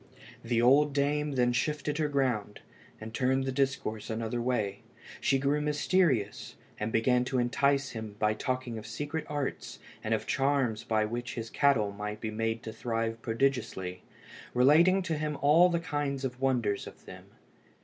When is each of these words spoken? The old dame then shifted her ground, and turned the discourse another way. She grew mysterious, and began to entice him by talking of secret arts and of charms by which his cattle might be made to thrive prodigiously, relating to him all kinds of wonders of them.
The 0.43 0.63
old 0.63 0.93
dame 0.93 1.33
then 1.33 1.53
shifted 1.53 1.99
her 1.99 2.07
ground, 2.07 2.61
and 2.99 3.13
turned 3.13 3.43
the 3.43 3.51
discourse 3.51 4.09
another 4.09 4.41
way. 4.41 4.81
She 5.19 5.37
grew 5.37 5.61
mysterious, 5.61 6.55
and 6.79 6.91
began 6.91 7.23
to 7.25 7.37
entice 7.37 7.91
him 7.91 8.15
by 8.17 8.33
talking 8.33 8.79
of 8.79 8.87
secret 8.87 9.27
arts 9.29 9.77
and 10.03 10.15
of 10.15 10.25
charms 10.25 10.83
by 10.83 11.05
which 11.05 11.35
his 11.35 11.51
cattle 11.51 11.91
might 11.91 12.19
be 12.19 12.31
made 12.31 12.63
to 12.63 12.73
thrive 12.73 13.21
prodigiously, 13.21 14.01
relating 14.55 15.03
to 15.03 15.15
him 15.19 15.37
all 15.39 15.71
kinds 15.77 16.25
of 16.25 16.41
wonders 16.41 16.87
of 16.87 17.05
them. 17.05 17.25